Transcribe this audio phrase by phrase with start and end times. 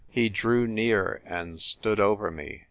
[0.09, 2.59] He drew near, and stood over me.